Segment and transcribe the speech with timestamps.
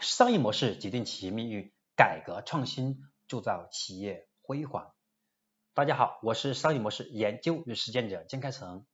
[0.00, 4.92] 商业模式决定企业命运，改革创新铸造企业辉煌。
[5.72, 8.86] 大家好，我是商业模式研究与实践者江开成。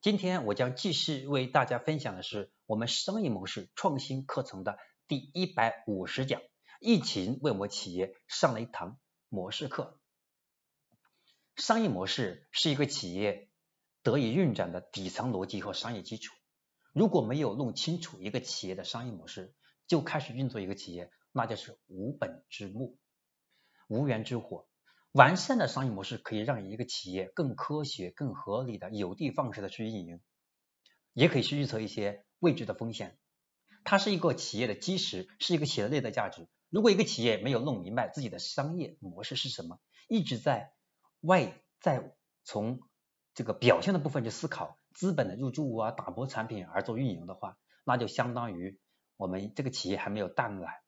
[0.00, 4.78] 今天我将继续为大家分享的是我们商业模式创新课程的
[5.08, 6.40] 第一百五十讲。
[6.80, 9.98] 疫情为我们企业上了一堂模式课。
[11.56, 13.48] 商业模式是一个企业
[14.04, 16.32] 得以运转的底层逻辑和商业基础。
[16.92, 19.54] 如果没有弄清楚一个企业的商业模式，
[19.86, 22.98] 就开始运作一个企业，那就是无本之木、
[23.88, 24.66] 无源之火。
[25.12, 30.20] 完善的商业模式可以让一个企业更科学、更合理的有的放矢的去运营，
[31.12, 33.16] 也可以去预测一些未知的风险。
[33.82, 36.48] 它是一个企业的基石，是一个企业的内在价值。
[36.68, 40.72] 如果一个企业没有弄明白自己的商业模式是什么，一直在
[41.20, 42.14] 外在
[42.44, 42.80] 从
[43.34, 48.78] 这个表现的部分去思考资本的入驻啊、打磨产品而做运营的话，那就相当于。
[49.16, 50.82] 我们这个企业还没有淡来，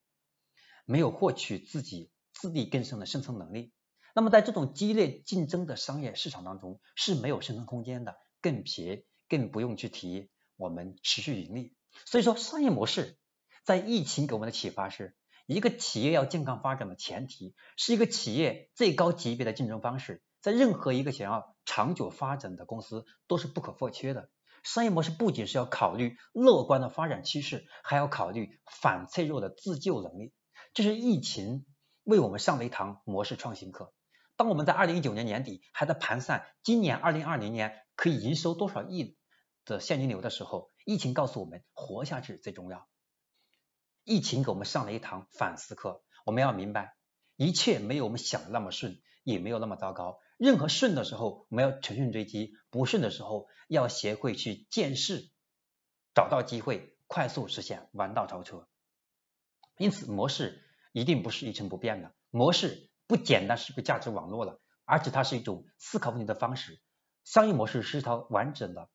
[0.84, 3.73] 没有获取自己自力更生的生存能力。
[4.15, 11.74] 那么在这种激烈竞争的商业市场当中是没有生存空间的，更别更不用去提我们持续盈利。
[12.04, 13.16] 所以说，商业模式
[13.65, 24.30] 在疫情给我们的启发是一个企业要健康发展的前提，是一个企业最高级别的竞争方式，在任何一个想要长久发展的公司都是不可或缺的。
[24.69, 30.35] 商业模式不仅是要考虑乐观的发展趋势，还要考虑反脆弱的自救能力。
[30.75, 31.65] 这是疫情
[32.05, 33.95] 为我们上了一堂模式创新课。
[34.37, 39.16] 当我们在二零一九年年底还在盘算今年二零二零年可以营收多少亿
[39.65, 42.87] 的现金流的时候，疫情告诉我们活下去最重要。
[44.05, 46.95] 疫情给我们上了一堂反思课，我们要明白
[47.37, 50.19] 一切没有我们想的那么顺，也没有那么糟糕。
[50.39, 55.29] 任何顺的时候，我们要乘胜追击；不顺的时候，要学会去见势，
[56.15, 58.69] 找到机会，快速实现弯道超车。
[59.77, 62.15] 因此，模式一定不是一成不变的。
[62.31, 66.81] 模式不简单是个价值网络了，而且它是一种思考问题的方式。
[67.25, 68.88] 商业模式是一套完整的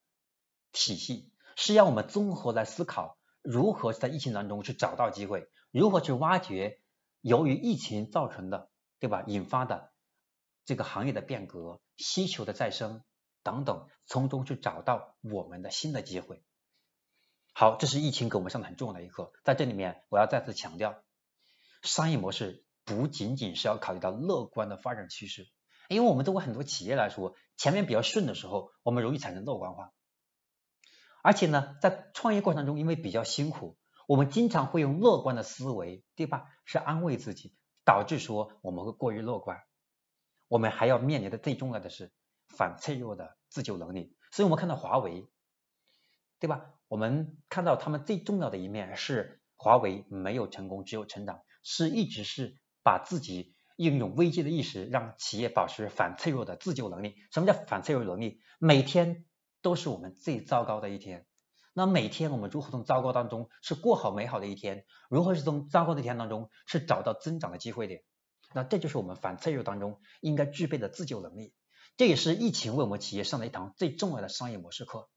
[0.72, 6.82] 体系，是让我们综合来思考如何在疫情当中去找到机会，如何去挖掘
[7.20, 9.24] 由于疫情造成的，对吧？
[9.28, 9.93] 引发的。
[10.66, 13.04] 这个行业的变革、需求的再生
[13.44, 16.44] 等等，从中去找到我们的新的机会。
[17.54, 19.32] 好，这是疫情给我们上的很重要的一课。
[19.44, 21.04] 在这里面，我要再次强调，
[21.82, 25.50] 商业模式不仅仅是要考虑到乐观的发展趋势，
[25.88, 29.94] 因为我们作为很多企业来说，前面比较顺的时候，我们容易产生乐观化。
[31.22, 36.46] 而且呢，在创业过程中，因为比较辛苦，我们经常会用乐观的思维，对吧？
[36.66, 37.54] 是安慰自己，
[37.86, 39.62] 导致说我们会过于乐观。
[40.54, 42.12] 我们还要面临的最重要的是
[42.48, 45.28] 反脆弱的自救能力，所以我们看到华为，
[46.38, 46.76] 对吧？
[46.88, 57.16] 我们看到他们最重要的一面是华为没有成功，只有成长，是一直是把自己应用危机的意识，让企业保持反脆弱的自救能力。
[57.32, 58.40] 什么叫反脆弱能力？
[58.60, 59.26] 每天
[59.64, 61.26] 都是我们最糟糕的一天，
[61.74, 64.86] 那每天我们如何从糟糕当中是过好美好的一天？
[65.10, 68.04] 如何是从糟糕的一天当中是找到增长的机会点？
[68.56, 71.54] 那这就是我们反脆弱当中应该具备的自救能力，
[71.98, 75.10] 这也是疫情为我们企业上的一堂最重要的商业模式课。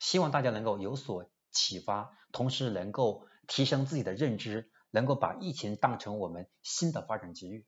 [0.00, 7.66] 希望大家能够有所启发，同时能够提升自己的认知，能够把疫情当成我们新的发展机遇，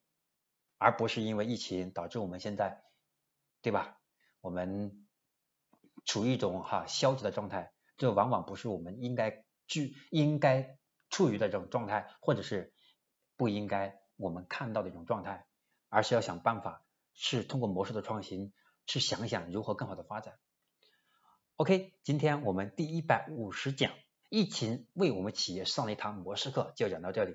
[0.78, 2.82] 而不是因为疫情导致我们现在，
[3.62, 3.98] 对吧？
[4.40, 5.06] 我们
[6.04, 10.78] 处于一种哈消极的状态，这往往不是我们应该具应该
[11.10, 12.72] 处于的这种状态，或者是
[13.36, 13.99] 不应该。
[14.20, 15.46] 我们看到的一种状态，
[15.88, 18.52] 而是要想办法，是通过模式的创新，
[18.86, 20.38] 去想想如何更好的发展。
[21.56, 23.92] OK，今天我们第一百五十讲，
[24.28, 27.34] 疫情为我们企业上了一堂模式课，就讲到这里。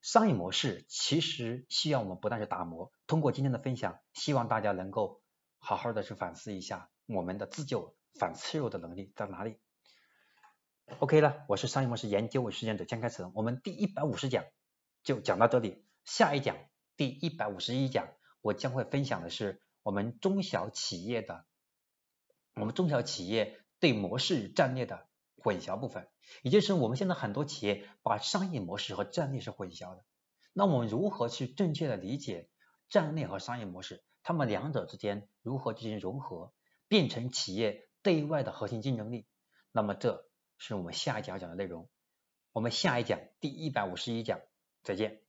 [0.00, 2.92] 商业模式其实需要我们不断去打磨。
[3.06, 5.22] 通过今天的分享，希望大家能够
[5.58, 9.58] 好好的去反思一下我们的自救反脆弱的能力在哪里。
[10.98, 14.44] OK 了，我是商业模式研究与实践者江开成，我们第一百五十讲。
[15.04, 16.56] 就讲到这里，下一讲
[16.96, 18.08] 第一百五十一讲，
[18.40, 21.44] 我将会分享的是我们中小企业的，
[22.54, 25.06] 我们中小企业对模式战略的
[25.36, 26.08] 混淆部分，
[26.42, 30.04] 也就是我们现在很多企业把商业模式和战略是混淆的。
[30.54, 32.48] 那我们如何去正确的理解
[32.88, 34.02] 战略和商业模式？
[34.22, 36.54] 它们两者之间如何进行融合，
[36.88, 39.26] 变成企业对外的核心竞争力？
[39.70, 40.26] 那么这
[40.56, 41.90] 是我们下一讲讲的内容。
[42.52, 44.40] 我们下一讲第一百五十一讲。
[44.84, 45.23] 再见。